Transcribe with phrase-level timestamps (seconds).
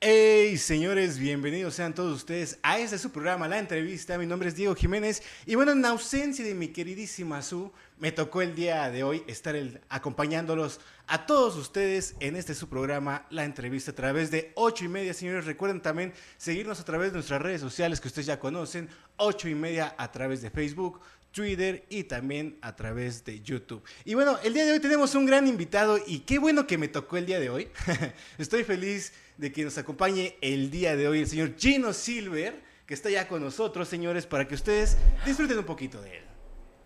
[0.00, 4.16] Hey señores, bienvenidos sean todos ustedes a este su programa, La Entrevista.
[4.16, 8.40] Mi nombre es Diego Jiménez y bueno, en ausencia de mi queridísima Su, me tocó
[8.40, 13.44] el día de hoy estar el, acompañándolos a todos ustedes en este su programa, La
[13.44, 15.14] Entrevista, a través de 8 y media.
[15.14, 19.48] Señores, recuerden también seguirnos a través de nuestras redes sociales que ustedes ya conocen, 8
[19.48, 21.00] y media a través de Facebook,
[21.32, 23.82] Twitter y también a través de YouTube.
[24.04, 26.88] Y bueno, el día de hoy tenemos un gran invitado y qué bueno que me
[26.88, 27.68] tocó el día de hoy.
[28.38, 32.94] Estoy feliz de que nos acompañe el día de hoy el señor Gino Silver, que
[32.94, 34.96] está ya con nosotros, señores, para que ustedes
[35.26, 36.24] disfruten un poquito de él.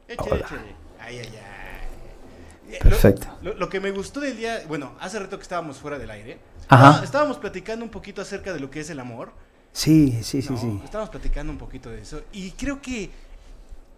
[0.08, 0.76] Échale, échale.
[0.98, 2.78] Ay, ay, ay.
[2.78, 3.38] Perfecto.
[3.42, 6.38] Lo, lo, que me gustó del día, bueno, hace rato que estábamos fuera del aire,
[6.68, 7.04] Ajá.
[7.04, 9.32] Estábamos platicando un poquito acerca de lo que es el amor.
[9.72, 10.58] Sí, sí, sí, ¿no?
[10.58, 10.80] sí.
[10.84, 13.10] Estábamos platicando un poquito de eso y creo que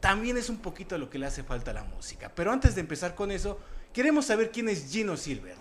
[0.05, 2.31] también es un poquito lo que le hace falta a la música.
[2.35, 3.59] Pero antes de empezar con eso,
[3.91, 5.55] queremos saber quién es Gino Silver.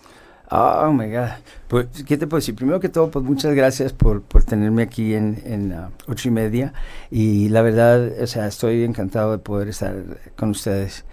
[0.50, 1.30] Oh, my God.
[1.66, 2.54] Pues, ¿qué te puedo decir?
[2.54, 6.30] Primero que todo, pues muchas gracias por, por tenerme aquí en, en uh, ocho y
[6.30, 6.74] media.
[7.10, 9.96] Y la verdad, o sea, estoy encantado de poder estar
[10.36, 11.06] con ustedes.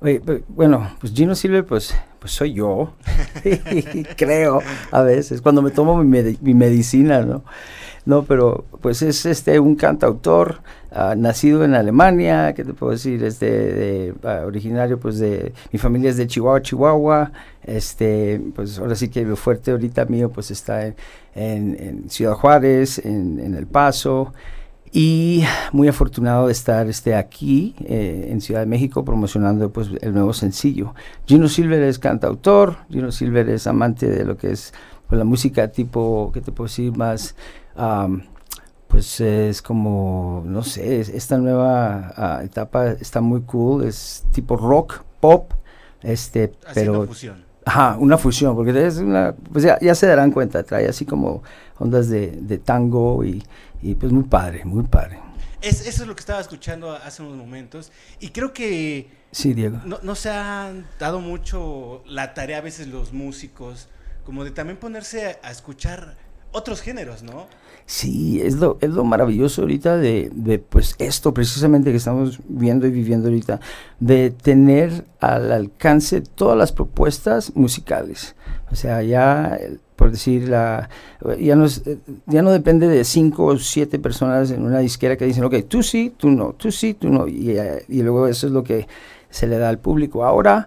[0.00, 2.96] Oye, pues, bueno, pues Gino Silver, pues, pues soy yo.
[4.16, 7.44] Creo, a veces, cuando me tomo mi, med mi medicina, ¿no?
[8.04, 13.22] No, pero pues es este un cantautor uh, nacido en Alemania, ¿qué te puedo decir?
[13.22, 17.32] Este de, uh, originario pues de mi familia es de Chihuahua, Chihuahua.
[17.62, 20.92] Este, pues ahora sí que lo fuerte ahorita mío pues está
[21.34, 24.32] en, Ciudad Juárez, en, en, El Paso
[24.92, 30.12] y muy afortunado de estar este aquí eh, en Ciudad de México promocionando pues el
[30.12, 30.94] nuevo sencillo.
[31.26, 34.74] Gino Silver es cantautor, Gino Silver es amante de lo que es
[35.08, 36.96] pues, la música tipo, ¿qué te puedo decir?
[36.96, 37.34] Más
[37.76, 38.22] Um,
[38.92, 45.02] pues es como, no sé, esta nueva uh, etapa está muy cool, es tipo rock,
[45.18, 45.54] pop,
[46.02, 46.98] este, Así pero...
[46.98, 47.44] Una fusión.
[47.64, 51.42] Ajá, una fusión, porque es una, pues ya, ya se darán cuenta, trae así como
[51.78, 53.42] ondas de, de tango y,
[53.80, 55.20] y, pues muy padre, muy padre.
[55.62, 59.08] Es, eso es lo que estaba escuchando hace unos momentos y creo que...
[59.30, 59.78] Sí, Diego.
[59.86, 63.88] No, no se han dado mucho la tarea a veces los músicos,
[64.24, 66.16] como de también ponerse a, a escuchar
[66.50, 67.46] otros géneros, ¿no?
[67.86, 72.86] Sí, es lo, es lo maravilloso ahorita de, de, pues esto precisamente que estamos viendo
[72.86, 73.60] y viviendo ahorita,
[74.00, 78.34] de tener al alcance todas las propuestas musicales.
[78.70, 79.58] O sea, ya,
[79.96, 80.88] por decir, la,
[81.38, 81.82] ya, no es,
[82.26, 85.82] ya no depende de cinco o siete personas en una disquera que dicen, ok, tú
[85.82, 87.28] sí, tú no, tú sí, tú no.
[87.28, 88.86] Y luego eso es lo que
[89.28, 90.24] se le da al público.
[90.24, 90.66] Ahora,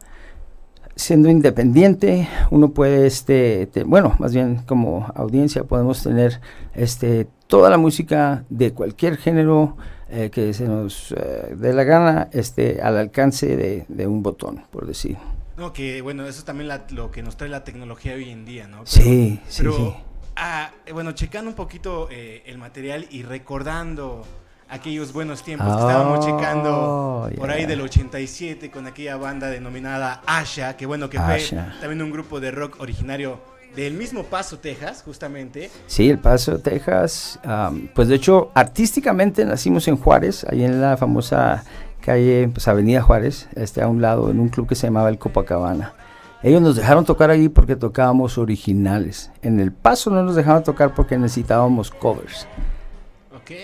[0.96, 6.40] siendo independiente, uno puede, este, te, bueno, más bien como audiencia podemos tener
[6.74, 9.76] este, toda la música de cualquier género
[10.10, 14.64] eh, que se nos eh, dé la gana este, al alcance de, de, un botón,
[14.72, 15.18] por decir.
[15.58, 18.46] No, que bueno, eso es también la, lo que nos trae la tecnología hoy en
[18.46, 18.84] día, ¿no?
[18.84, 19.94] Pero, sí, sí, pero, sí.
[20.36, 24.24] Ah, bueno, checando un poquito eh, el material y recordando
[24.70, 27.40] aquellos buenos tiempos oh, que estábamos checando yeah.
[27.40, 31.72] por ahí del 87 con aquella banda denominada Asha, que bueno que Asha.
[31.72, 33.40] fue también un grupo de rock originario
[33.76, 35.70] del mismo Paso, Texas, justamente.
[35.86, 37.40] Sí, el Paso, Texas.
[37.44, 41.64] Um, pues de hecho, artísticamente nacimos en Juárez, ahí en la famosa
[42.00, 45.18] calle, pues Avenida Juárez, este, a un lado, en un club que se llamaba el
[45.18, 45.94] Copacabana.
[46.42, 49.32] Ellos nos dejaron tocar ahí porque tocábamos originales.
[49.42, 52.48] En el Paso no nos dejaron tocar porque necesitábamos covers.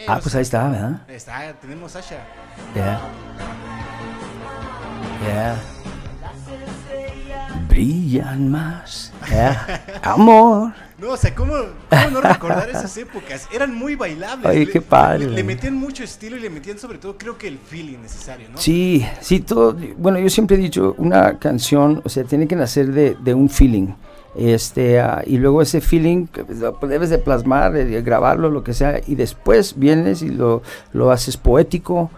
[0.08, 1.02] Ah, pues ahí está, ¿verdad?
[1.08, 2.20] Está, tenemos Asha.
[2.76, 3.02] Yeah.
[5.26, 5.56] Yeah.
[7.68, 9.12] Brillan más.
[9.30, 10.00] Yeah.
[10.04, 10.74] Amor.
[11.00, 11.54] No, o sea, ¿cómo,
[11.90, 13.48] ¿cómo, no recordar esas épocas?
[13.52, 14.46] Eran muy bailables.
[14.46, 15.26] Ay, qué padre.
[15.26, 18.50] Le, le, metían mucho estilo y le metían sobre todo, creo que el feeling necesario,
[18.50, 18.60] ¿no?
[18.60, 19.76] Sí, sí, todo.
[19.98, 23.50] Bueno, yo siempre he dicho, una canción, o sea, tiene que nacer de, de un
[23.50, 23.94] feeling
[24.36, 26.28] este uh, y luego ese feeling
[26.60, 30.62] lo debes de plasmar de grabarlo lo que sea y después vienes y lo,
[30.94, 32.10] lo haces poético.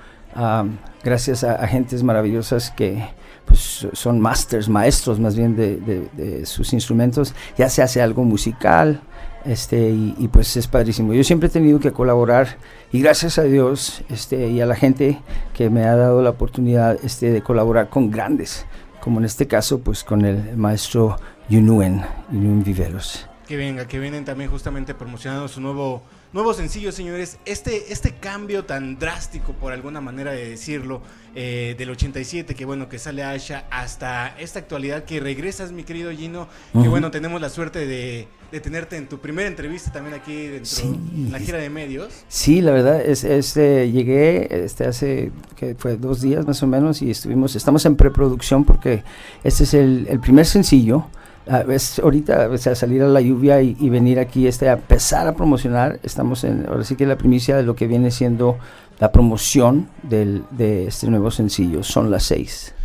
[1.04, 3.04] Gracias a, a, gentes maravillosas que
[3.46, 8.24] pues son masters maestros más bien de, de, de sus instrumentos ya se hace algo
[8.24, 9.02] musical
[9.46, 11.14] este y, y, pues es padrísimo.
[11.14, 12.56] Yo siempre he tenido que colaborar
[12.92, 15.20] y gracias a Dios este y a la gente
[15.54, 18.66] que me ha dado la oportunidad este de colaborar con grandes
[19.04, 21.18] como en este caso pues con el maestro
[21.50, 23.28] Yunuen, Yunuen Viveros.
[23.46, 27.38] Que venga, que vienen también justamente promocionando su nuevo, nuevo sencillo, señores.
[27.44, 31.02] Este, este cambio tan drástico, por alguna manera de decirlo,
[31.36, 36.10] eh, del 87, que bueno, que sale Asha, hasta esta actualidad que regresas, mi querido
[36.12, 36.84] Gino, uh -huh.
[36.84, 40.92] que bueno, tenemos la suerte de, de tenerte en tu primera entrevista también aquí dentro
[40.92, 42.14] de la gira de medios.
[42.28, 47.02] Sí, la verdad, es, este, llegué este, hace que fue dos días más o menos
[47.02, 49.04] y estuvimos, estamos en preproducción porque
[49.44, 51.08] este es el, el primer sencillo.
[51.48, 54.74] Uh, es ahorita o sea, salir a la lluvia y, y, venir aquí este, a
[54.74, 56.00] empezar a promocionar.
[56.04, 58.60] Estamos en, ahora sí que la primicia de lo que viene siendo
[59.00, 61.84] la promoción del, de este nuevo sencillo.
[61.84, 62.76] Son las seis.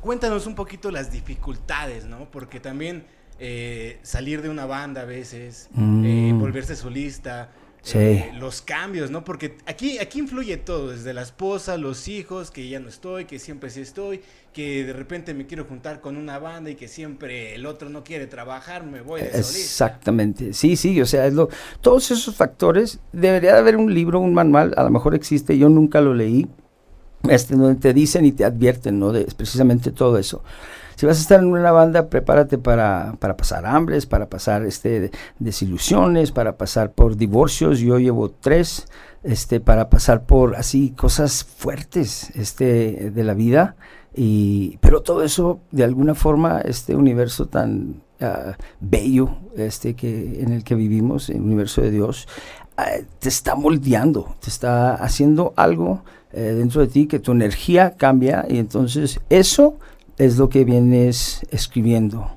[0.00, 2.30] Cuéntanos un poquito las dificultades, ¿no?
[2.30, 3.04] Porque también
[3.38, 6.04] eh, salir de una banda a veces, mm.
[6.04, 7.50] eh, volverse solista,
[7.82, 7.98] sí.
[7.98, 9.24] eh, los cambios, ¿no?
[9.24, 13.38] Porque aquí, aquí influye todo, desde la esposa, los hijos, que ya no estoy, que
[13.38, 14.22] siempre sí estoy,
[14.52, 18.04] que de repente me quiero juntar con una banda y que siempre el otro no
[18.04, 19.28] quiere trabajar, me voy de.
[19.28, 21.50] Exactamente, sí, sí, o sea, es lo,
[21.82, 25.68] todos esos factores, debería de haber un libro, un manual, a lo mejor existe, yo
[25.68, 26.48] nunca lo leí,
[27.28, 29.12] este, donde te dicen y te advierten, ¿no?
[29.12, 30.42] De precisamente todo eso
[30.96, 35.10] si vas a estar en una banda, prepárate para, para pasar hambres, para pasar este,
[35.38, 37.80] desilusiones, para pasar por divorcios.
[37.80, 38.88] Yo llevo tres,
[39.22, 43.76] este, para pasar por así cosas fuertes este, de la vida.
[44.14, 50.50] Y, pero todo eso, de alguna forma, este universo tan uh, bello este, que, en
[50.52, 52.26] el que vivimos, el universo de Dios,
[53.18, 56.02] te está moldeando, te está haciendo algo
[56.32, 59.78] eh, dentro de ti que tu energía cambia y entonces eso
[60.18, 62.30] es lo que vienes escribiendo.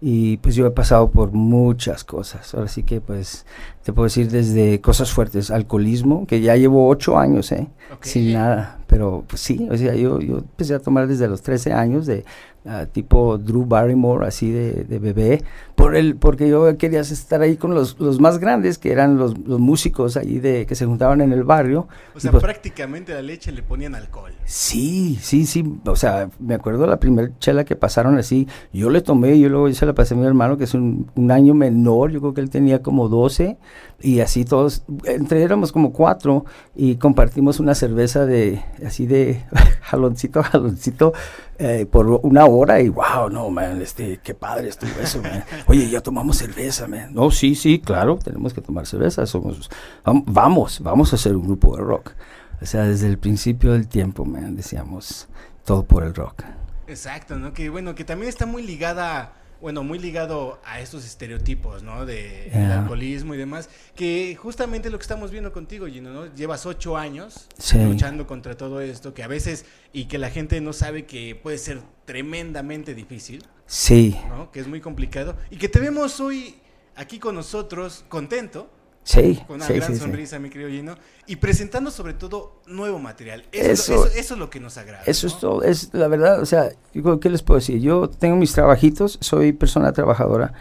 [0.00, 2.54] Y pues yo he pasado por muchas cosas.
[2.54, 3.46] Ahora sí que pues
[3.82, 7.68] te puedo decir desde cosas fuertes, alcoholismo, que ya llevo ocho años, ¿eh?
[7.96, 8.12] Okay.
[8.12, 8.78] Sin nada.
[8.86, 12.24] Pero pues sí, o sea, yo, yo empecé a tomar desde los 13 años de
[12.66, 15.42] uh, tipo Drew Barrymore, así de, de, bebé,
[15.74, 19.38] por el, porque yo quería estar ahí con los, los más grandes, que eran los,
[19.38, 21.88] los, músicos ahí de, que se juntaban en el barrio.
[22.14, 24.32] O sea, pues, prácticamente la leche le ponían alcohol.
[24.44, 29.00] Sí, sí, sí, o sea, me acuerdo la primera chela que pasaron así, yo le
[29.00, 32.10] tomé yo luego se la pasé a mi hermano, que es un, un año menor,
[32.10, 33.58] yo creo que él tenía como 12,
[34.00, 36.44] y así todos, entre éramos como cuatro,
[36.74, 39.44] y compartimos una cerveza de, así de
[39.82, 41.12] jaloncito, jaloncito,
[41.58, 45.44] eh, por una hora y wow, no, man, este, qué padre estuvo eso, man.
[45.66, 47.14] Oye, ya tomamos cerveza, man.
[47.14, 49.70] No, sí, sí, claro, tenemos que tomar cerveza, somos,
[50.04, 52.12] vamos, vamos a hacer un grupo de rock.
[52.60, 55.28] O sea, desde el principio del tiempo, man, decíamos,
[55.64, 56.42] todo por el rock.
[56.86, 57.52] Exacto, ¿no?
[57.52, 62.04] Que bueno, que también está muy ligada bueno, muy ligado a estos estereotipos, ¿no?
[62.06, 62.66] De Yeah.
[62.66, 66.34] el alcoholismo y demás, que justamente lo que estamos viendo contigo, Gino, ¿no?
[66.34, 67.78] Llevas ocho años Sí.
[67.78, 71.58] luchando contra todo esto, que a veces, y que la gente no sabe que puede
[71.58, 74.52] ser tremendamente difícil, Sí, ¿no?
[74.52, 76.56] Que es muy complicado, y que te vemos hoy
[76.94, 78.70] aquí con nosotros, contento,
[79.06, 80.00] sí, con una sí, gran sí, sí.
[80.00, 83.44] sonrisa, mi querido Gino, y presentando sobre todo nuevo material.
[83.52, 85.02] Eso, Eso- es, lo, eso, eso es lo que nos agrada.
[85.06, 85.32] Eso ¿no?
[85.32, 87.80] es todo, es la verdad, o sea, digo, ¿qué les puedo decir?
[87.80, 90.52] Yo tengo mis trabajitos, soy persona trabajadora,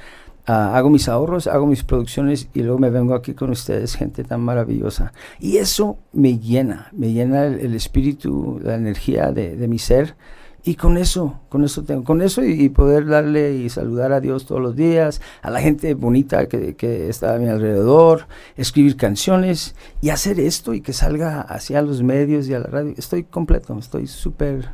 [0.46, 4.24] ah, hago mis ahorros, hago mis producciones y luego me vengo aquí con ustedes, gente
[4.24, 5.12] tan maravillosa.
[5.40, 10.16] Y eso me llena, me llena el, el espíritu, la energía de, de mi ser.
[10.68, 14.20] Y con eso, con eso tengo, con eso y, y poder darle y saludar a
[14.20, 18.28] Dios todos los días, a la gente bonita que, que está a mi alrededor,
[18.58, 22.96] escribir canciones y hacer esto y que salga hacia los medios y a la radio.
[22.98, 24.72] Estoy completo, estoy súper,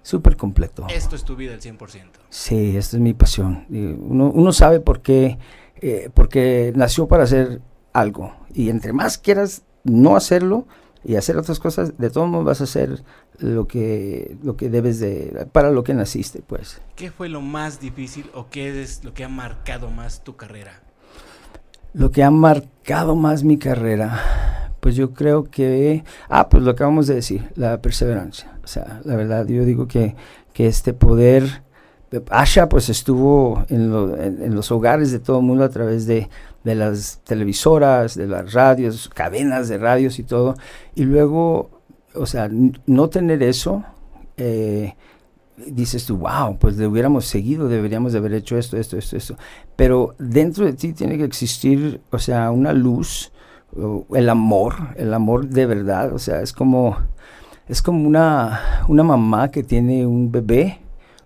[0.00, 0.86] súper completo.
[0.88, 2.04] Esto es tu vida al 100%.
[2.30, 3.66] Sí, esta es mi pasión.
[3.68, 5.38] Uno, uno sabe por qué,
[5.82, 7.60] eh, porque nació para hacer
[7.92, 8.34] algo.
[8.54, 10.66] Y entre más quieras no hacerlo
[11.08, 13.04] y hacer otras cosas, de todos modos vas a hacer
[13.38, 16.80] lo que, lo que debes de, para lo que naciste, pues.
[16.96, 20.82] ¿Qué fue lo más difícil o qué es lo que ha marcado más tu carrera?
[21.92, 27.06] Lo que ha marcado más mi carrera, pues yo creo que, ah, pues lo acabamos
[27.06, 28.58] de decir, la perseverancia.
[28.64, 30.14] O sea, la verdad, yo digo que,
[30.52, 31.62] que este poder,
[32.30, 36.06] Asha pues estuvo en, lo- en- en los hogares de todo el mundo a través
[36.06, 36.28] de,
[36.66, 40.56] de las televisoras, de las radios, cadenas de radios y todo.
[40.96, 41.70] Y luego,
[42.12, 43.84] o sea, no tener eso,
[44.36, 44.96] eh,
[45.56, 49.36] dices tú, wow, pues le hubiéramos seguido, deberíamos de haber hecho esto, esto, esto, esto.
[49.76, 53.30] Pero dentro de ti tiene que existir, o sea, una luz,
[54.12, 56.96] el amor, el amor de verdad, o sea, es como,
[57.68, 60.80] es como una, una mamá que tiene un bebé,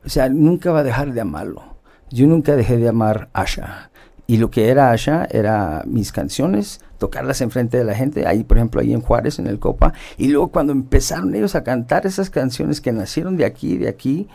[0.05, 1.63] o sea, nunca va a dejar de amarlo.
[2.11, 3.90] Yo nunca dejé de amar a Asha.
[4.31, 8.59] Y lo que era Asha era mis canciones, tocarlas enfrente de la gente, ahí por
[8.59, 9.93] ejemplo, ahí en Juárez, en el Copa.
[10.19, 14.29] Y luego cuando empezaron ellos a cantar esas canciones que nacieron de aquí, de aquí,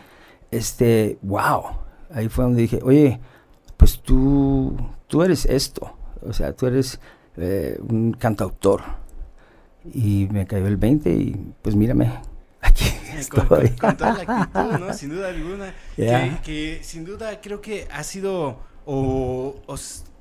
[0.50, 1.62] este, wow.
[2.12, 3.20] Ahí fue donde dije, oye,
[3.78, 4.76] pues tú,
[5.06, 5.96] tú eres esto.
[6.20, 7.00] O sea, tú eres
[7.38, 8.82] eh, un cantautor.
[9.94, 12.12] Y me cayó el 20 y pues mírame,
[12.60, 12.84] aquí
[13.30, 13.78] Con, con- estoy.
[13.78, 14.92] con toda la actitud, ¿no?
[14.92, 15.72] Sin duda alguna.
[15.96, 16.42] Yeah.
[16.42, 19.54] Que, que sin duda creo que ha sido o,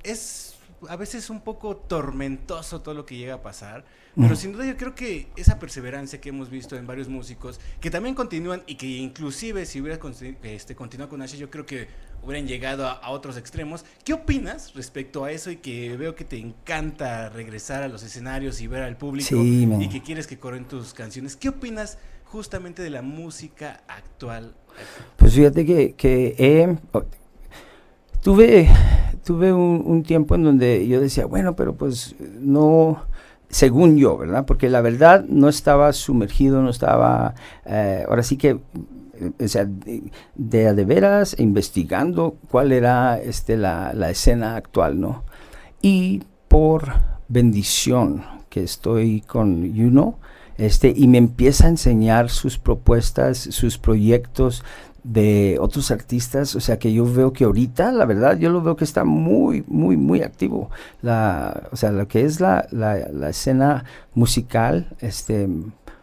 [0.03, 0.55] es
[0.89, 4.77] a veces un poco tormentoso todo lo que llega a pasar, pero sin duda yo
[4.77, 8.87] creo que esa perseverancia que hemos visto en varios músicos, que también continúan y que
[8.87, 9.99] inclusive si hubiera
[10.43, 11.87] este, continuado con Asha, yo creo que
[12.23, 13.85] hubieran llegado a, otros extremos.
[14.03, 18.61] ¿Qué opinas respecto a eso y que veo que te encanta regresar a los escenarios
[18.61, 21.35] y ver al público y que quieres que corren tus canciones?
[21.35, 24.55] ¿Qué opinas justamente de la música actual?
[25.17, 26.35] Pues fíjate que, que
[28.25, 28.67] tuve,
[29.23, 33.03] tuve un, tiempo en donde yo decía, bueno, pero pues no,
[33.49, 34.47] según yo, ¿verdad?
[34.47, 37.35] Porque la verdad no estaba sumergido, no estaba,
[37.67, 38.53] eh, ahora sí que,
[39.39, 45.23] o sea, de, de, veras investigando cuál era este, la, la escena actual, ¿no?
[45.83, 46.93] Y por
[47.27, 50.17] bendición que estoy con Yuno,
[50.57, 54.63] este, y me empieza a enseñar sus propuestas, sus proyectos
[55.05, 58.75] de otros artistas, o sea que yo veo que ahorita, la verdad, yo lo veo
[58.75, 60.71] que está muy, muy, muy activo.
[61.03, 63.85] La, o sea, lo que es la, la, escena
[64.15, 65.47] musical, este,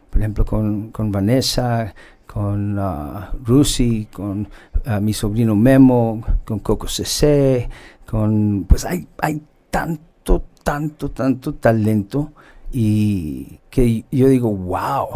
[0.09, 1.93] por ejemplo, con, con Vanessa,
[2.29, 4.47] con uh, Rusi, con
[4.87, 7.69] uh, mi sobrino Memo, con Coco CC,
[8.07, 12.33] con, pues hay, hay tanto, tanto, tanto talento
[12.71, 15.09] y que yo digo, wow,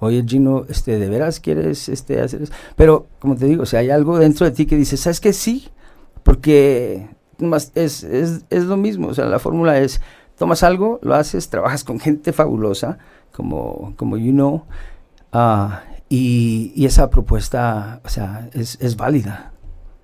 [0.00, 2.52] oye Gino, este, ¿de veras quieres este, hacer eso?
[2.76, 5.32] Pero, como te digo, si hay algo dentro de ti que dice, ¿sabes qué?
[5.32, 5.68] Sí,
[6.22, 7.08] porque
[7.74, 10.00] es, es, es lo mismo, o sea, la fórmula es,
[10.36, 12.98] tomas algo, lo haces, trabajas con gente fabulosa,
[13.32, 14.64] como, como you know,
[15.32, 15.74] uh,
[16.08, 19.52] y, y, esa propuesta, o sea, es, es válida.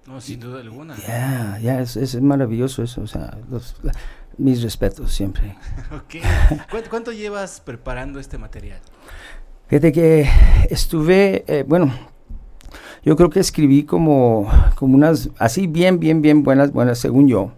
[0.06, 0.96] No, sin duda alguna.
[0.96, 3.76] Ya, ya, es, es, maravilloso eso, o sea, los,
[4.36, 5.56] mis respetos siempre.
[6.90, 8.80] ¿Cuánto, llevas preparando este material?
[9.66, 10.28] Fíjate que
[10.68, 11.92] estuve, eh, bueno,
[13.02, 17.52] yo creo que escribí como, como unas, así bien, bien, bien buenas, buenas, según yo,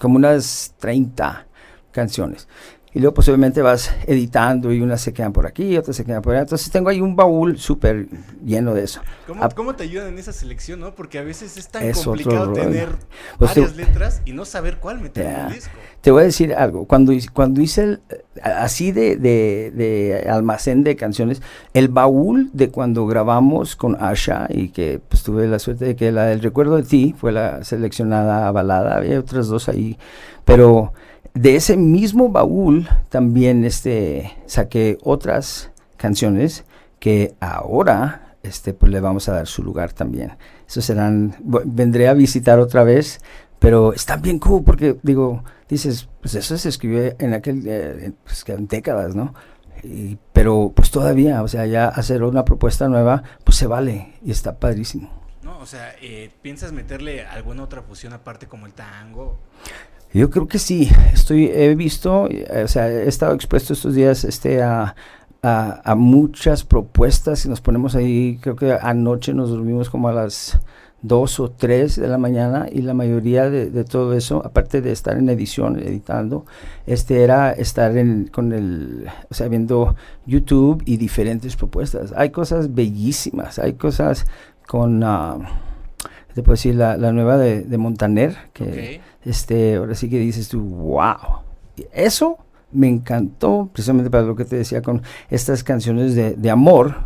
[0.00, 1.46] como unas 30
[1.92, 2.48] canciones.
[2.94, 6.32] Y luego posiblemente vas editando y unas se quedan por aquí, otras se quedan por
[6.32, 6.42] allá.
[6.42, 8.08] Entonces tengo ahí un baúl súper
[8.44, 9.02] lleno de eso.
[9.26, 10.94] ¿Cómo, ¿Cómo, te ayudan en esa selección, no?
[10.94, 12.88] Porque a veces es tan complicado tener
[13.38, 15.72] pues varias letras y no saber cuál meter en un disco.
[16.00, 16.86] Te voy a decir algo.
[16.86, 18.00] Cuando, cuando hice el,
[18.42, 21.42] así de, de, de, almacén de canciones,
[21.74, 26.12] el baúl de cuando grabamos con Asha y que pues tuve la suerte de que
[26.12, 29.98] la del recuerdo de ti fue la seleccionada balada, había otras dos ahí,
[30.44, 30.92] pero
[31.38, 36.64] de ese mismo baúl también este, saqué otras canciones
[36.98, 40.36] que ahora este, pues le vamos a dar su lugar también.
[40.66, 43.20] Eso serán, vendré a visitar otra vez,
[43.60, 48.42] pero está bien cool porque digo, dices, pues eso se escribió en aquel, eh, pues
[48.42, 49.34] que décadas, ¿no?
[50.32, 54.58] pero pues todavía, o sea, ya hacer una propuesta nueva, pues se vale y está
[54.58, 55.08] padrísimo.
[55.42, 59.38] No, o sea, eh, ¿piensas meterle alguna otra fusión aparte como el tango?
[60.12, 64.24] Yo creo que sí, estoy, he visto, eh, o sea, he estado expuesto estos días
[64.24, 64.94] este, a,
[65.42, 70.58] a, muchas propuestas y nos ponemos ahí, creo que anoche nos dormimos como a las
[71.02, 75.16] 2 o 3 de la mañana y la mayoría de, todo eso, aparte de estar
[75.16, 76.44] en edición, editando,
[76.86, 79.94] este era estar en, con el, o sea, viendo
[80.26, 82.12] YouTube y diferentes propuestas.
[82.16, 84.26] Hay cosas bellísimas, hay cosas
[84.66, 85.02] con...
[85.04, 85.44] Uh,
[86.34, 90.60] te puedo decir, la, la nueva de, Montaner, que este, ahora sí que dices tú,
[90.60, 91.42] wow.
[91.92, 92.38] Eso
[92.72, 96.96] me encantó, precisamente para lo que te decía con estas canciones de, de amor,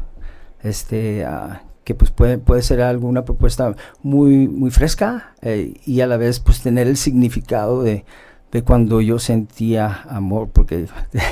[0.62, 6.06] este, uh, que pues puede, puede ser alguna propuesta muy, muy fresca eh, y a
[6.06, 8.04] la vez pues tener el significado de,
[8.52, 10.86] de cuando yo sentía amor, porque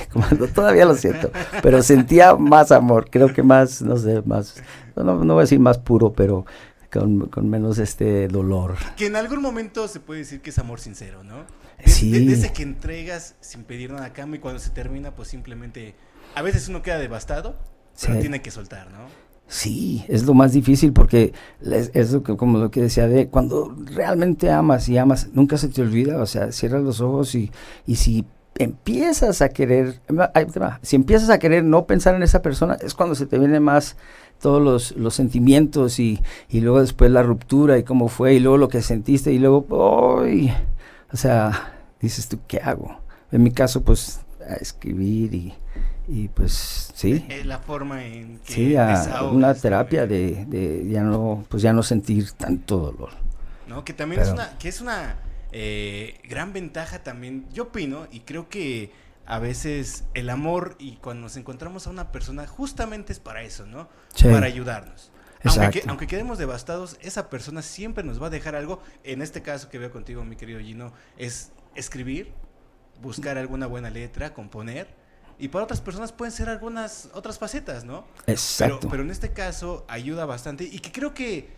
[0.55, 1.31] todavía lo siento,
[1.63, 4.63] pero sentía más amor, creo que más, no sé, más,
[4.97, 6.47] no, no voy a decir más puro, pero
[6.91, 8.77] con, menos este dolor.
[8.97, 11.45] Que en algún momento se puede decir que es amor sincero, ¿no?
[11.85, 12.27] sí.
[12.27, 15.95] desde que entregas sin pedir nada a cambio y cuando se termina, pues simplemente,
[16.35, 17.57] a veces uno queda devastado,
[18.01, 19.31] pero tiene que soltar, ¿no?
[19.47, 23.77] Sí, es lo más difícil porque es, lo que, como lo que decía de cuando
[23.85, 27.51] realmente amas y amas, nunca se te olvida, o sea, cierras los ojos y,
[27.85, 28.25] y si
[28.61, 30.01] empiezas a querer,
[30.83, 33.97] si empiezas a querer no pensar en esa persona, es cuando se te viene más
[34.41, 38.57] todos los, los sentimientos y, y, luego después la ruptura y cómo fue y luego
[38.57, 40.53] lo que sentiste y luego, ¡ay!
[41.13, 43.01] o sea, dices tú, ¿qué hago?
[43.31, 45.55] En mi caso, pues, a escribir y,
[46.09, 47.25] y pues, sí.
[47.29, 48.77] Es la forma en que Sí,
[49.31, 53.11] una terapia de, de, ya no, pues ya no sentir tanto dolor.
[53.69, 55.17] No, que también es una, que es una
[55.53, 58.93] eh, gran ventaja también, yo opino, y creo que
[59.27, 63.67] a veces el amor y cuando nos encontramos a una persona justamente es para eso,
[63.67, 63.89] ¿no?
[64.23, 65.13] Para ayudarnos.
[65.45, 68.83] Aunque, aunque, quedemos devastados, esa persona siempre nos va a dejar algo.
[69.05, 72.35] En este caso que veo contigo, mi querido Gino, es escribir,
[73.01, 74.89] buscar alguna buena letra, componer.
[75.39, 78.07] Y para otras personas pueden ser algunas otras facetas, ¿no?
[78.27, 78.81] Exacto.
[78.81, 81.49] Pero, pero en este caso ayuda bastante y que creo que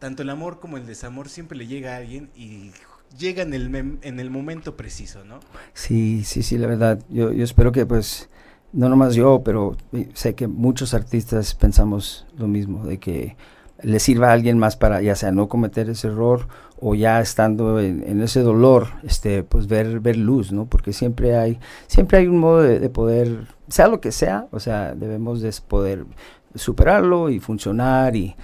[0.00, 2.72] tanto el amor como el desamor siempre le llega a alguien y
[3.16, 5.40] llega en el, en el momento preciso, ¿no?
[5.72, 7.00] Sí, sí, sí, la verdad.
[7.08, 8.28] Yo, yo espero que pues,
[8.72, 13.36] no nomás yo, pero eh, sé que muchos artistas pensamos lo mismo, de que
[13.82, 16.48] le sirva a alguien más para ya sea no cometer ese error
[16.80, 20.66] o ya estando en, en ese dolor, este, pues ver, ver luz, ¿no?
[20.66, 24.60] Porque siempre hay, siempre hay un modo de, de poder, sea lo que sea, o
[24.60, 26.06] sea, debemos de poder
[26.54, 28.36] superarlo y funcionar y,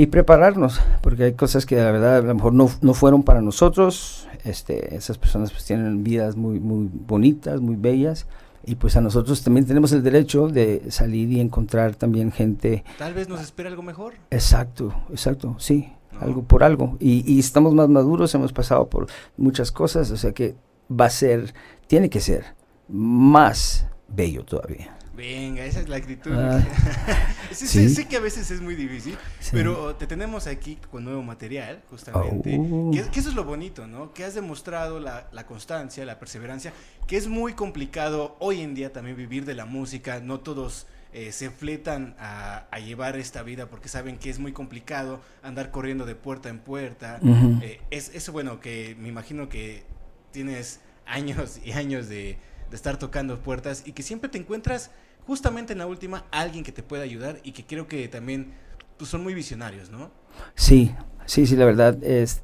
[0.00, 3.42] y prepararnos, porque hay cosas que la verdad a lo mejor no, no fueron para
[3.42, 8.26] nosotros, este, esas personas pues tienen vidas muy, muy bonitas, muy bellas,
[8.64, 13.12] y pues a nosotros también tenemos el derecho de salir y encontrar también gente, Tal
[13.12, 14.14] vez nos espera algo mejor.
[14.30, 16.20] exacto, exacto, sí, ¿no?
[16.20, 20.32] algo por algo, y, y estamos más maduros, hemos pasado por muchas cosas, o sea
[20.32, 20.54] que
[20.90, 21.52] va a ser,
[21.88, 22.46] tiene que ser
[22.88, 24.96] más bello todavía.
[25.20, 26.32] Venga, esa es la actitud.
[26.34, 26.62] Ah,
[27.50, 27.88] sí, sí.
[27.88, 29.50] sí, sé que a veces es muy difícil, Sí.
[29.52, 32.56] pero te tenemos aquí con nuevo material, justamente.
[32.58, 32.90] Oh.
[32.90, 34.14] Que, que eso es lo bonito, ¿no?
[34.14, 36.72] Que has demostrado la, la constancia, la perseverancia,
[37.06, 40.20] que es muy complicado hoy en día también vivir de la música.
[40.20, 44.52] No todos eh, se fletan a, a llevar esta vida porque saben que es muy
[44.52, 47.18] complicado andar corriendo de puerta en puerta.
[47.20, 47.58] Ujú.
[47.62, 49.82] Eh, es, es bueno que me imagino que
[50.30, 52.38] tienes años y años de,
[52.70, 54.92] de estar tocando puertas y que siempre te encuentras
[55.26, 58.52] justamente en la última alguien que te pueda ayudar y que creo que también
[58.96, 60.10] pues, son muy visionarios, ¿no?
[60.54, 60.94] Sí,
[61.26, 62.42] sí, sí, la verdad es,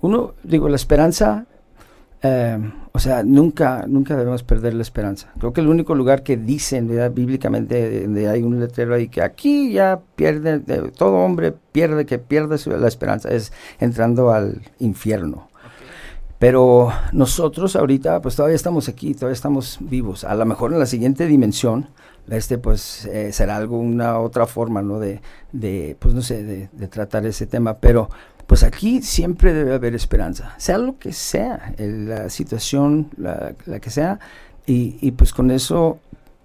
[0.00, 1.46] uno, digo, la esperanza,
[2.22, 2.58] eh,
[2.92, 5.30] o sea, nunca, nunca debemos perder la esperanza.
[5.38, 7.12] Creo que el único lugar que dicen, ¿verdad?
[7.12, 10.58] bíblicamente, donde hay un letrero ahí que aquí ya pierde,
[10.96, 15.48] todo hombre pierde, que pierde su- la esperanza, es entrando al infierno.
[16.38, 20.22] Pero nosotros ahorita, pues todavía estamos aquí, todavía estamos vivos.
[20.24, 21.88] A lo mejor en la siguiente dimensión,
[22.30, 24.98] este pues eh, será algo, una otra forma, ¿no?
[24.98, 25.20] De,
[25.52, 27.78] de pues no sé, de, tratar ese tema.
[27.78, 28.10] Pero
[28.46, 33.80] pues aquí siempre debe haber esperanza, sea lo que sea, el- la situación, la, la
[33.80, 34.18] que sea.
[34.66, 35.98] Y, y pues con eso,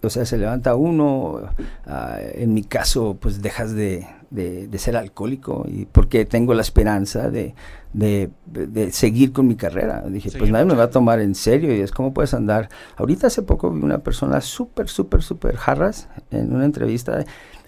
[0.03, 1.41] o sea, se levanta uno,
[1.85, 6.61] ah, en mi caso, pues dejas de, de- de ser alcohólico y porque tengo la
[6.61, 7.55] esperanza de,
[7.93, 10.01] de, de seguir con mi carrera.
[10.07, 12.69] Dije, pues nadie me va a tomar en serio y es como puedes andar.
[12.97, 17.23] Ahorita hace poco vi una persona súper, súper, súper jarras en una entrevista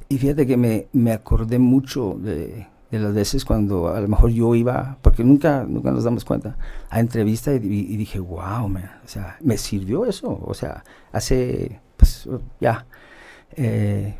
[0.09, 4.29] y fíjate que me, me acordé mucho de, de las veces cuando a lo mejor
[4.31, 6.57] yo iba, porque nunca, nunca nos damos cuenta,
[6.89, 11.79] a entrevista y dije, wow, man, o sea, me sirvió eso, o sea, hace,
[12.25, 12.27] pues,
[12.59, 12.85] ya,
[13.55, 14.15] eh,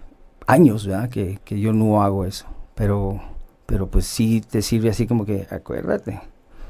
[0.48, 1.10] años, ¿verdad?
[1.10, 3.22] Que, que yo no hago eso, pero,
[3.66, 6.22] pero pues sí te sirve así como que, acuérdate.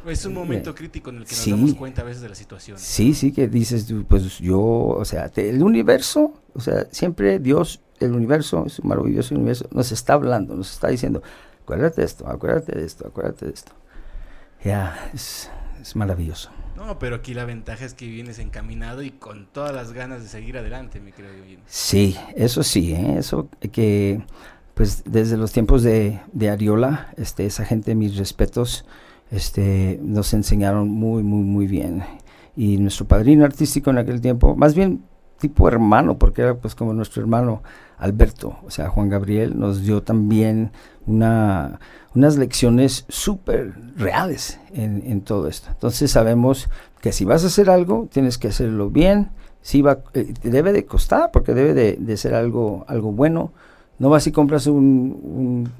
[0.06, 1.51] Es un Eh, momento crítico en el que nos sí.
[1.51, 2.78] damos cuenta a veces de la situación.
[2.78, 7.82] Sí, sí, que dices pues yo, o sea, te- el universo, o sea, siempre Dios,
[7.99, 11.23] el universo, es un maravilloso universo, nos está hablando, nos está diciendo,
[11.63, 13.71] acuérdate de esto, acuérdate de esto, acuérdate de esto.
[14.63, 15.49] Ya, es,
[15.82, 16.51] es maravilloso.
[16.76, 20.28] No, pero aquí la ventaja es que vienes encaminado y con todas las ganas de
[20.28, 21.64] seguir adelante, mi querido Eugene.
[21.68, 23.16] Sí, eso sí, ¿eh?
[23.18, 24.22] eso que,
[24.74, 28.86] pues desde los tiempos de, de Ariola, este, esa gente, mis respetos,
[29.32, 32.04] este, nos enseñaron muy, muy, muy bien.
[32.58, 35.04] Y nuestro padrino artístico en aquel tiempo, más bien
[35.39, 37.62] tipo hermano, porque era pues como nuestro hermano
[37.98, 40.71] Alberto, o sea, Juan Gabriel, nos dio también
[41.06, 41.80] una,
[42.13, 45.69] unas lecciones súper reales en, en todo esto.
[45.71, 46.69] Entonces sabemos
[47.02, 49.30] que si vas a hacer algo, tienes que hacerlo bien,
[49.62, 53.52] si va, eh, debe de costar, porque debe de, de ser algo, algo bueno.
[53.98, 55.71] No vas y compras un, un,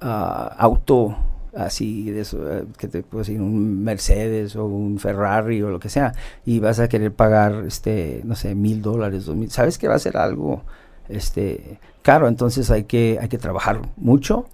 [0.00, 1.16] ah, auto
[1.56, 5.80] así de eso, eh, que te puedo decir, un Mercedes o un Ferrari o lo
[5.80, 6.12] que sea,
[6.44, 9.94] y vas a querer pagar, este, no sé, mil dólares, dos mil, sabes que va
[9.94, 10.62] a ser algo,
[11.08, 14.46] este, caro, entonces hay que, hay que trabajar mucho,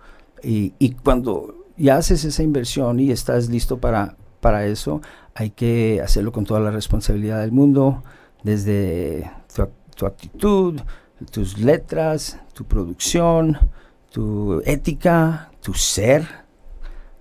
[0.42, 5.00] y, y cuando ya haces esa inversión y estás listo para, para eso,
[5.34, 8.02] hay que hacerlo con toda la responsabilidad del mundo,
[8.42, 10.80] desde tu, tu actitud,
[11.30, 13.58] tus letras, tu producción,
[14.10, 16.26] tu ética, tu ser,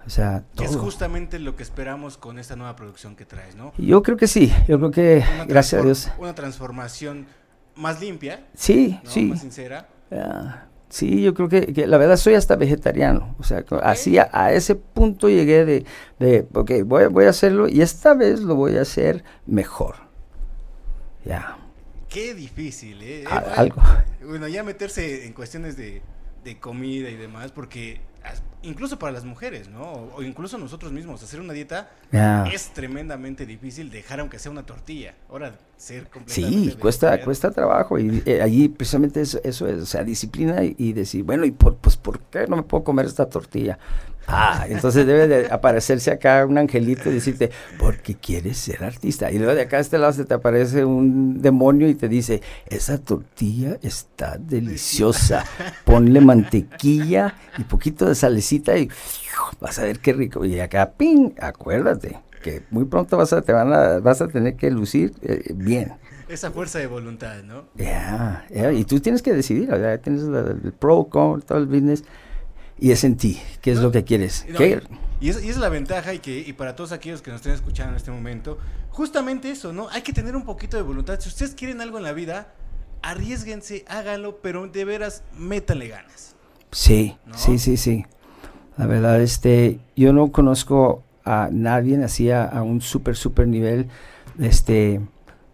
[0.10, 0.82] o sea, Que es todo.
[0.82, 3.74] justamente lo que esperamos con esta nueva producción que traes, ¿no?
[3.78, 6.10] Yo creo que sí, yo creo que, Una gracias a Dios.
[6.18, 7.28] Una transformación
[7.76, 9.10] más limpia, Sí, ¿no?
[9.12, 9.26] sí.
[9.26, 9.88] Más sincera.
[10.12, 13.36] Ah, sí, yo creo que, que la verdad soy hasta vegetariano.
[13.38, 15.86] O sea, así a, a ese punto llegué de,
[16.18, 19.96] de ok, voy, voy a hacerlo y esta vez lo voy a hacer mejor.
[21.24, 21.56] Ya,
[22.10, 23.26] Qué difícil, ¿eh?
[23.30, 23.82] a- Eh, algo.
[24.28, 26.02] Bueno, ya meterse en cuestiones de,
[26.44, 28.02] de comida y demás, porque
[28.62, 30.10] incluso para las mujeres, ¿no?
[30.16, 31.90] O incluso nosotros mismos, hacer una dieta
[32.52, 35.16] es tremendamente difícil dejar aunque sea una tortilla.
[35.30, 36.72] Ahora, ser completamente...
[36.72, 41.24] Sí, cuesta, cuesta trabajo y eh, allí precisamente eso, es, o sea, disciplina y, decir,
[41.24, 43.80] bueno, ¿y por, pues por qué no me puedo comer esta tortilla?
[44.32, 49.32] Ah, entonces debe de aparecerse acá un angelito y decirte, porque quieres ser artista.
[49.32, 52.42] Y luego de acá a este lado se te aparece un demonio y te dice,
[52.68, 55.46] esa tortilla está deliciosa.
[55.84, 58.88] Ponle mantequilla y poquito de salecita y
[59.60, 60.46] vas a ver qué rico.
[60.46, 61.32] Y acá, ¡ping!
[61.40, 65.54] Acuérdate que muy pronto vas a, te van a, vas a tener que lucir eh,
[65.56, 65.94] bien.
[66.28, 67.66] Esa fuerza de voluntad, ¿no?
[67.76, 69.70] Ya, y tú tienes que decidir,
[70.04, 72.04] tienes el, pro, con todo el business
[72.80, 74.46] y es en ti, qué es lo que quieres.
[75.22, 77.98] Y, es, la ventaja y que y para todos aquellos que nos estén escuchando en
[77.98, 78.58] este momento,
[78.90, 79.90] justamente eso, ¿no?
[79.90, 81.20] Hay que tener un poquito de voluntad.
[81.20, 82.54] Si ustedes quieren algo en la vida,
[83.02, 86.36] arriesguense, háganlo, pero de veras métanle ganas.
[86.72, 88.06] Sí, sí, sí, sí.
[88.78, 93.88] La verdad, este, yo no conozco a nadie así a, a un súper, súper nivel,
[94.40, 95.02] este,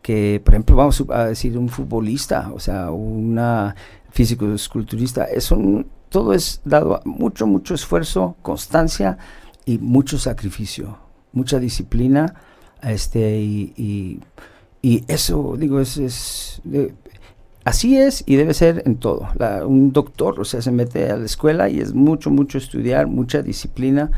[0.04, 3.76] que, por ejemplo, vamos a decir un futbolista, o sea, una
[4.12, 9.18] físico-esculturista, es un todo es dado mucho, mucho esfuerzo, constancia
[9.66, 10.98] y mucho sacrificio,
[11.34, 12.36] mucha disciplina,
[12.82, 14.22] este, y,
[15.10, 16.62] eso, digo, es, es
[17.66, 19.28] así es y debe ser en todo.
[19.68, 23.42] un doctor, o sea, se mete a la escuela y es mucho, mucho estudiar, mucha
[23.42, 24.10] disciplina,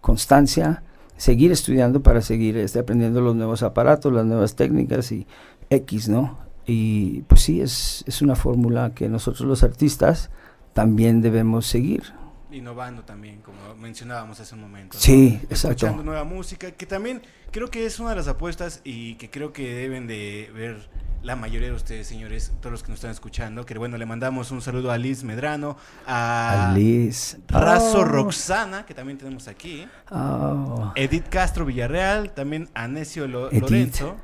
[0.00, 0.82] constancia,
[1.18, 5.26] seguir estudiando para seguir este, aprendiendo los nuevos aparatos, las nuevas técnicas y
[5.68, 6.38] X, ¿no?
[6.64, 10.30] Y pues sí, es, es una fórmula que nosotros los artistas,
[10.74, 12.02] también debemos seguir.
[12.50, 14.98] Innovando también, como mencionábamos hace un momento.
[15.00, 15.86] Sí, exacto.
[15.86, 19.52] Escuchando nueva música, que también creo que es una de las apuestas y que creo
[19.52, 20.88] que deben de ver
[21.22, 24.50] la mayoría de ustedes, señores, todos los que nos están escuchando, que bueno, le mandamos
[24.50, 27.38] un saludo a Liz Medrano, a Liz.
[27.48, 28.04] Razo oh.
[28.04, 30.92] Roxana, que también tenemos aquí, oh.
[30.94, 34.16] Edith Castro Villarreal, también a Necio Lorenzo.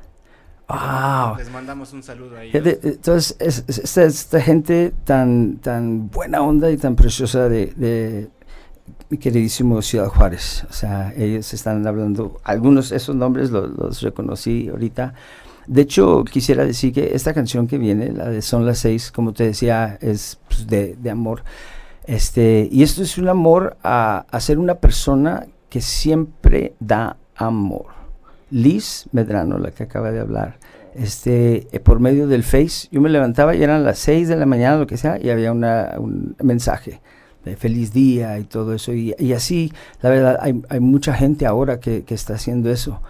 [1.37, 2.77] Les mandamos un saludo a ellos.
[2.83, 3.35] Entonces,
[3.97, 8.29] esta, gente tan, tan buena onda y tan preciosa de,
[9.09, 10.65] mi queridísimo Ciudad Juárez.
[10.69, 15.13] O sea, ellos están hablando, algunos de esos nombres los, reconocí ahorita.
[15.67, 19.33] De hecho, quisiera decir que esta canción que viene, la de Son las seis, como
[19.33, 21.43] te decía, es pues, de, de, amor.
[22.05, 28.00] Este, y esto es un amor a, a ser una persona que siempre da amor.
[28.51, 30.59] Liz Medrano, la que acaba de hablar,
[30.93, 34.45] este, eh, por medio del Face, yo me levantaba y eran las 6 de la
[34.45, 37.01] mañana, lo que sea, y había un mensaje
[37.45, 38.93] de feliz día y todo eso.
[38.93, 43.01] Y, así, la verdad, hay, mucha gente ahora que, está haciendo eso.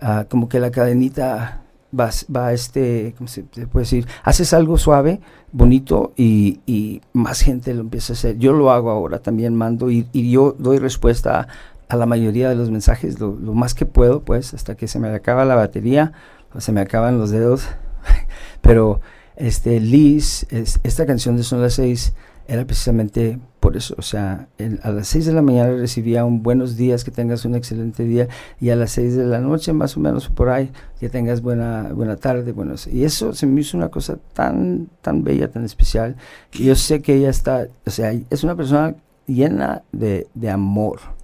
[0.00, 1.62] Ah, como que la cadenita
[1.98, 4.06] va, va este, ¿cómo se puede decir?
[4.24, 5.20] Haces algo suave,
[5.52, 8.38] bonito y, y, más gente lo empieza a hacer.
[8.38, 11.48] Yo lo hago ahora, también mando y, y yo doy respuesta
[11.88, 15.08] a, la mayoría de los mensajes lo, más que puedo, pues, hasta que se me
[15.08, 16.12] acaba la batería
[16.54, 17.68] o se me acaban los dedos.
[18.60, 19.00] Pero
[19.36, 22.14] este Liz, es, esta canción de Son las seis
[22.48, 23.94] era precisamente por eso.
[23.98, 24.48] O sea,
[24.82, 28.28] a las seis de la mañana recibía un buenos días, que tengas un excelente día,
[28.60, 30.70] y a las seis de la noche, más o menos por ahí,
[31.00, 32.52] que tengas buena, buena tarde.
[32.52, 36.16] Buenos, y eso se me hizo una cosa tan, tan bella, tan especial.
[36.52, 38.94] Y yo sé que ella está, o sea, es una persona
[39.26, 41.15] llena de, de amor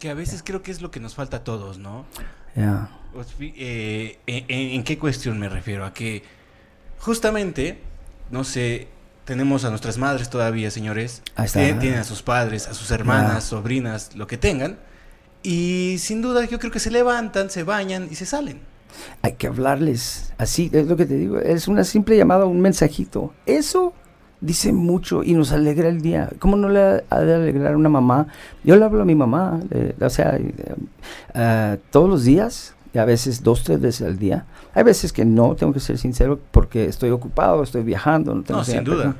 [0.00, 2.06] que a veces creo que es lo que nos falta a todos, ¿no?
[3.12, 5.84] Pues, eh, ¿en, qué cuestión me refiero?
[5.84, 6.24] A que
[6.98, 7.78] justamente,
[8.30, 8.88] no sé,
[9.26, 11.22] tenemos a nuestras madres todavía, señores.
[11.52, 14.78] Tienen, a sus padres, a sus hermanas, sobrinas, lo que tengan.
[15.42, 18.60] Y sin duda yo creo que se levantan, se bañan y se salen.
[19.22, 20.32] Hay que hablarles.
[20.38, 21.38] Así es lo que te digo.
[21.38, 23.34] Es una simple llamada, un mensajito.
[23.44, 23.92] Eso
[24.40, 26.30] dice mucho y nos alegra el día.
[26.38, 28.26] ¿Cómo no le ha de alegrar a una mamá?
[28.64, 29.60] Yo le hablo a mi mamá,
[30.00, 30.38] o sea,
[31.34, 34.46] eh, todos los días, y a veces dos, tres veces al día.
[34.74, 38.34] Hay veces que no, tengo que ser sincero, porque estoy ocupado, estoy viajando.
[38.34, 39.14] No, tengo no sin duda.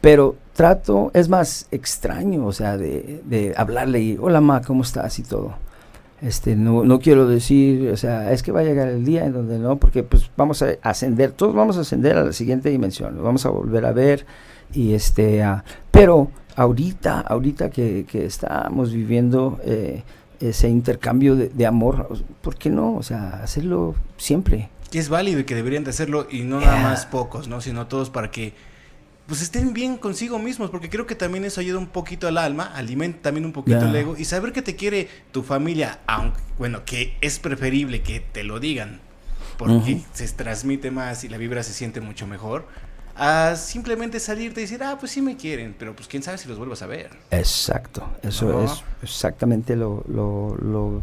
[0.00, 5.18] Pero trato, es más extraño, o sea, de, de hablarle y, hola ma, ¿cómo estás?
[5.18, 5.54] y todo.
[6.20, 9.32] Este, no, no quiero decir, o sea, es que va a llegar el día en
[9.32, 13.22] donde no, porque pues vamos a ascender, todos vamos a ascender a la siguiente dimensión,
[13.22, 14.24] vamos a volver a ver,
[14.74, 15.42] y este,
[15.90, 20.02] pero ahorita, ahorita que, que estamos viviendo eh,
[20.40, 22.08] ese intercambio de, amor,
[22.42, 22.94] ¿por qué no?
[22.96, 24.68] O sea, hacerlo siempre.
[24.90, 27.60] Que es válido y que deberían de hacerlo y no nada más pocos, ¿no?
[27.60, 28.52] Sino todos para que
[29.26, 32.64] pues estén bien consigo mismos, porque creo que también eso ayuda un poquito al alma,
[32.74, 36.84] alimenta también un poquito el ego y saber que te quiere tu familia, aunque, bueno,
[36.84, 39.00] que es preferible que te lo digan,
[39.56, 42.66] porque se transmite más y la vibra se siente mucho mejor
[43.16, 46.48] a simplemente salirte y decir, ah, pues sí me quieren, pero pues quién sabe si
[46.48, 47.10] los vuelvas a ver.
[47.30, 51.02] Exacto, eso es exactamente lo, lo, lo,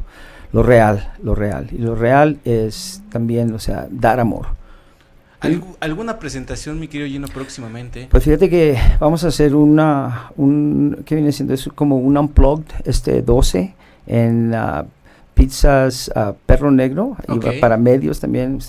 [0.51, 1.69] lo, real, lo real.
[1.71, 4.47] Y lo real es también, o sea, dar amor.
[5.79, 8.07] ¿Alguna presentación, mi querido Gino, próximamente?
[8.11, 11.53] Pues fíjate que vamos a hacer una, un, ¿qué viene siendo?
[11.53, 13.73] Es como un unplugged, este 12,
[14.05, 14.85] en la
[15.41, 16.11] pizzas
[16.45, 18.59] Perro Negro, y para medios también,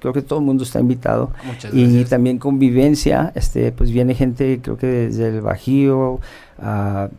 [0.00, 1.30] creo que todo el mundo está invitado.
[1.72, 6.18] y también convivencia, este, pues viene gente, creo que desde el Bajío,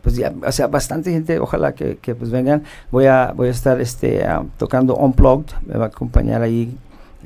[0.02, 2.64] pues ya, o sea, bastante gente, ojalá que, pues vengan.
[2.90, 4.26] Voy a, voy a estar este,
[4.58, 6.76] tocando Unplugged, me va a acompañar ahí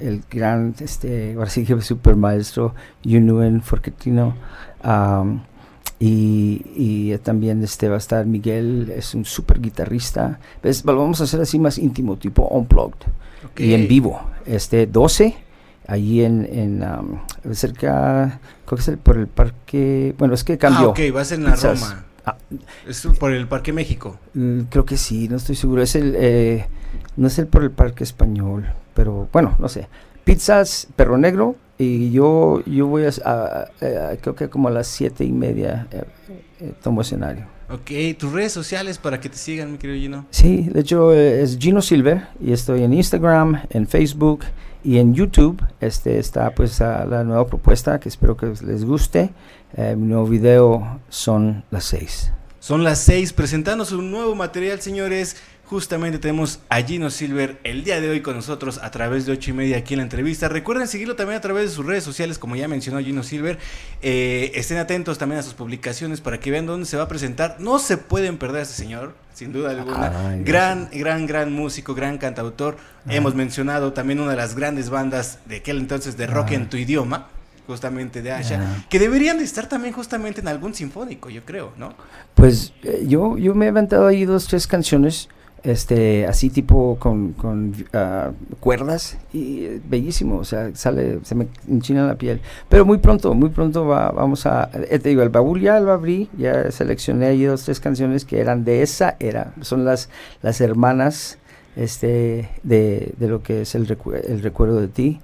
[0.00, 4.34] el gran, este, ahora sí que super maestro, Yunuen Forquetino.
[5.98, 10.40] Y, y, también este va a estar Miguel, es un super guitarrista.
[10.62, 10.82] ¿Ves?
[10.82, 13.06] Vamos a hacer así más íntimo, tipo unplugged
[13.56, 14.20] y en vivo.
[14.44, 15.34] Este 12,
[15.86, 20.88] allí en, en um, cerca, creo que es por el parque, bueno, es que cambió.
[20.88, 22.04] Ah, ok, va a ser en la Roma.
[22.26, 22.36] Ah,
[22.88, 24.18] es por el Parque México.
[24.34, 25.82] Mm, creo que sí, no estoy seguro.
[25.82, 26.66] Es el, eh,
[27.16, 29.88] no es el por el Parque Español, pero bueno, no sé.
[30.26, 33.70] Pizzas Perro Negro, y yo, yo voy a,
[34.20, 36.02] creo que como a las siete y media eh,
[36.58, 37.46] eh, tomo escenario.
[37.70, 40.26] Ok, tus redes sociales para que te sigan, mi querido Gino.
[40.30, 44.40] Sí, de hecho eh, es Gino Silver y estoy en Instagram, en Facebook
[44.82, 45.62] y en YouTube.
[45.80, 49.30] Este está pues la nueva propuesta que espero que les guste.
[49.76, 52.32] mi nuevo video son las seis.
[52.66, 55.36] Son las seis, presentando su nuevo material, señores.
[55.66, 59.50] Justamente tenemos a Gino Silver el día de hoy con nosotros a través de ocho
[59.50, 60.48] y media aquí en la entrevista.
[60.48, 63.60] Recuerden seguirlo también a través de sus redes sociales, como ya mencionó Gino Silver.
[64.02, 67.58] Eh, estén atentos también a sus publicaciones para que vean dónde se va a presentar.
[67.60, 70.36] No se pueden perder a este señor, sin duda alguna.
[70.42, 72.78] gran, gran, gran músico, gran cantautor.
[73.08, 76.78] Hemos mencionado también una de las grandes bandas de aquel entonces de rock en tu
[76.78, 77.28] idioma
[77.66, 81.94] justamente de Asha, que deberían de estar también justamente en algún sinfónico, yo creo, ¿no?
[82.34, 85.28] Pues eh, yo, yo me he aventado ahí dos, tres canciones
[85.62, 91.48] este así tipo con, con ah, cuerdas y eh, bellísimo, o sea, sale, se me
[91.68, 92.40] enchina la piel.
[92.68, 95.92] Pero muy pronto, muy pronto va, vamos a, eh, te digo, el baúl ya lo
[95.92, 100.08] abrí, ya seleccioné ahí dos, tres canciones que eran de esa era, son las,
[100.42, 101.38] las hermanas
[101.74, 103.96] este, de, de lo que es el,
[104.28, 105.20] el recuerdo de ti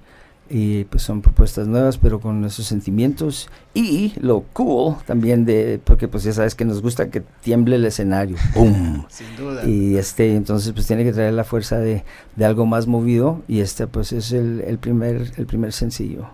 [0.49, 6.07] y pues son propuestas nuevas pero con esos sentimientos y lo cool también de porque
[6.07, 8.37] pues ya sabes que nos gusta que tiemble el escenario.
[8.55, 9.05] ¡Bum!
[9.09, 9.65] sin duda.
[9.65, 12.03] Y este entonces pues tiene que traer la fuerza de,
[12.35, 16.27] de algo más movido y este pues es el, el primer el primer sencillo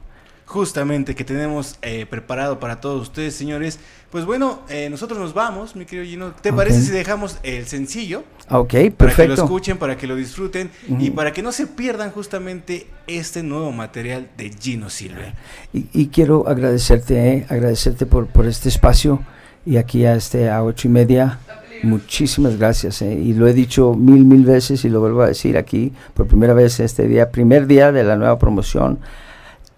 [0.50, 3.80] justamente que tenemos eh, preparado para todos ustedes, señores.
[4.10, 6.34] Pues bueno, eh, nosotros nos vamos, mi querido Gino.
[6.42, 8.24] ¿Te parece si dejamos el sencillo?
[8.50, 8.98] Ok, perfecto.
[8.98, 12.88] Para que lo escuchen, para que lo disfruten y para que no se pierdan justamente
[13.06, 15.36] este nuevo material de Gino Silver.
[15.72, 19.22] Y, quiero agradecerte, eh, agradecerte por, por este espacio
[19.68, 21.38] y aquí a, este, a ocho y media.
[21.84, 23.04] Muchísimas gracias.
[23.04, 26.56] Y lo he dicho mil, mil veces y lo vuelvo a decir aquí por primera
[26.56, 28.98] vez este día, primer día de la nueva promoción.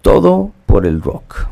[0.00, 1.48] Todo por el rock.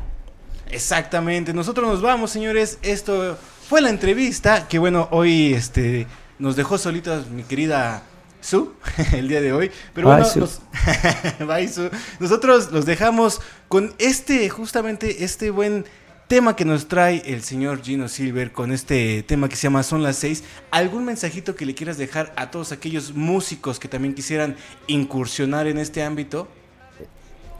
[0.71, 2.79] Exactamente, nosotros nos vamos, señores.
[2.81, 3.37] Esto
[3.69, 6.07] fue la entrevista que, bueno, hoy este,
[6.39, 8.03] nos dejó solitas mi querida
[8.41, 8.73] Su
[9.13, 9.71] el día de hoy.
[9.93, 10.25] Pero bueno,
[12.19, 15.85] nosotros los dejamos con este, justamente este buen
[16.27, 20.03] tema que nos trae el señor Gino Silver con este tema que se llama Son
[20.03, 20.45] las seis.
[20.71, 24.57] ¿Algún mensajito que le quieras dejar a todos aquellos músicos que también quisieran
[24.87, 26.49] incursionar en este ámbito?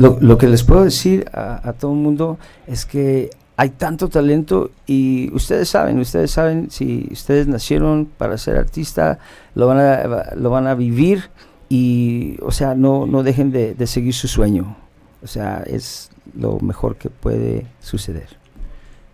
[0.01, 5.31] Lo, que les puedo decir a, todo el mundo es que hay tanto talento y
[5.35, 9.19] ustedes saben, ustedes saben, si ustedes nacieron para ser artista,
[9.55, 11.29] lo van a, lo van a vivir
[11.69, 14.75] y, o sea, no, no dejen de, de seguir su sueño.
[15.23, 18.29] O sea, es lo mejor que puede suceder.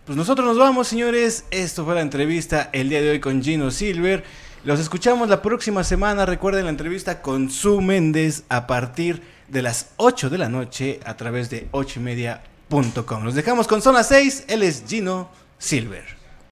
[0.05, 1.47] Pues nosotros nos vamos, señores.
[1.51, 4.23] Esto fue la entrevista el día de hoy con Gino Silver.
[4.63, 6.27] Los escuchamos la próxima semana.
[6.27, 11.17] Recuerden la entrevista con Su Méndez a partir de las 8 de la noche a
[11.17, 13.25] través de 8 y media.com.
[13.25, 14.45] Nos dejamos con Zona 6.
[14.49, 16.16] Él es Gino Silver.